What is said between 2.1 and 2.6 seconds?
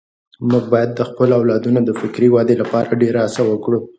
ودې